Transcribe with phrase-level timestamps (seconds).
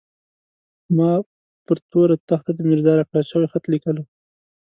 [0.97, 1.25] ما به
[1.65, 4.03] پر توره تخته د ميرزا راکړل شوی خط ليکلو.